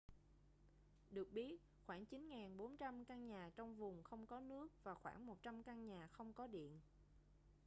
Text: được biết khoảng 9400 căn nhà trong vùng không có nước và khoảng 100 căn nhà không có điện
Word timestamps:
được 1.09 1.31
biết 1.31 1.57
khoảng 1.85 2.05
9400 2.05 3.05
căn 3.05 3.27
nhà 3.27 3.49
trong 3.55 3.75
vùng 3.75 4.03
không 4.03 4.25
có 4.27 4.39
nước 4.39 4.83
và 4.83 4.93
khoảng 4.93 5.25
100 5.25 5.63
căn 5.63 5.85
nhà 5.85 6.07
không 6.07 6.33
có 6.33 6.47
điện 6.47 6.79